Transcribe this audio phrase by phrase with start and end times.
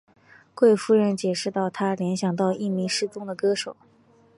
[0.55, 3.77] 贵夫人解释道她联想到一名失踪的歌手。